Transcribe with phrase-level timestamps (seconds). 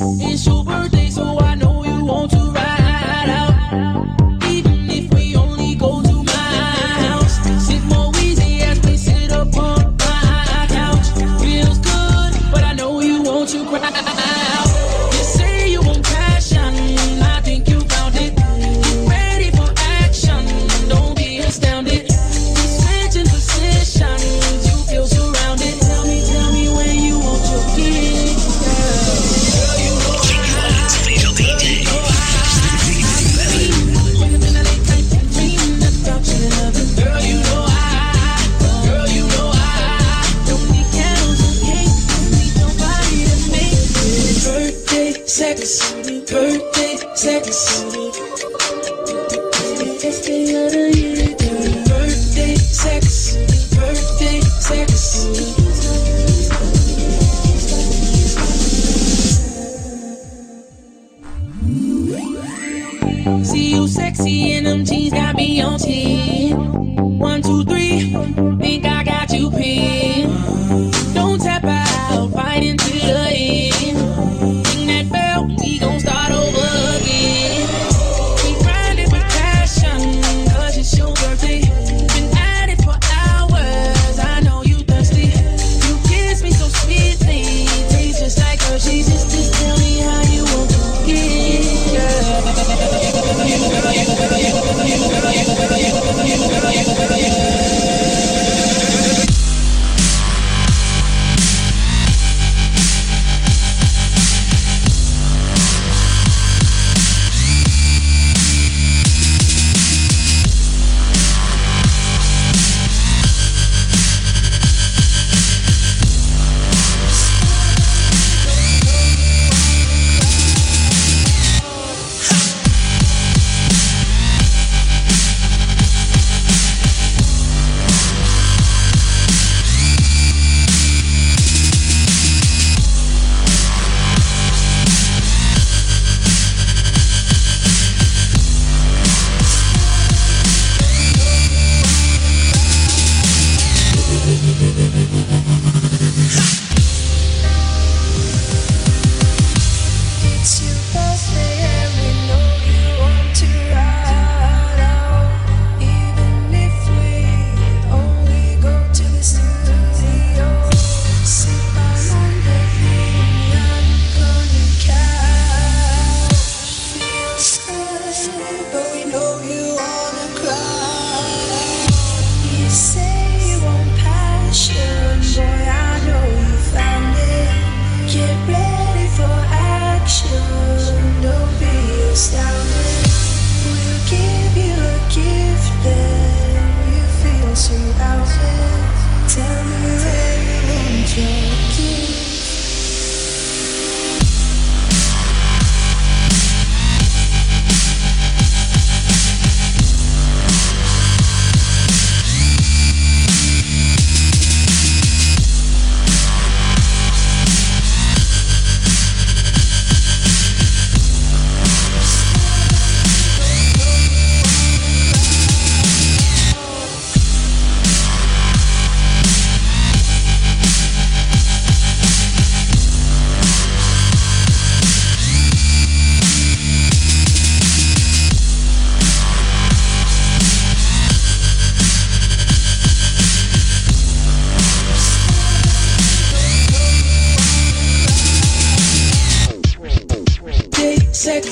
[0.00, 2.43] It's your birthday, so I know you want to
[46.20, 47.84] birthday sex.
[50.02, 50.90] Este ara.
[51.88, 53.36] Birthday sex.
[53.74, 54.90] Birthday sex.
[63.42, 67.18] See you sexy in them jeans, got me on ten.
[67.18, 68.12] One, two, three,
[68.60, 70.53] think I got you pinned.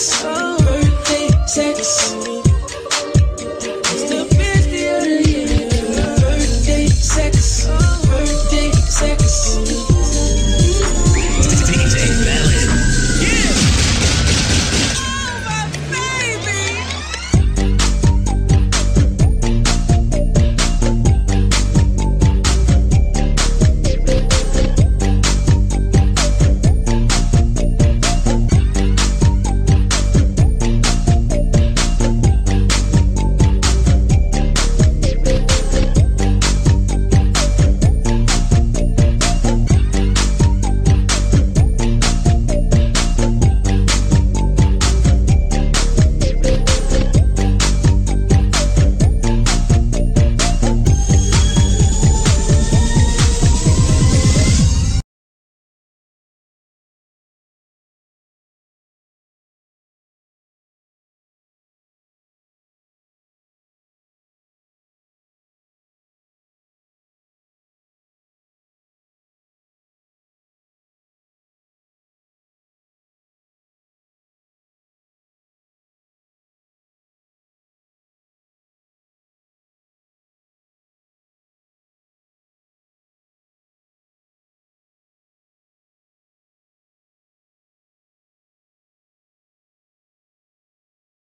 [0.00, 0.49] so